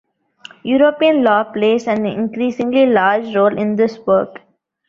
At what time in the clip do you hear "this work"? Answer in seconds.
3.75-4.39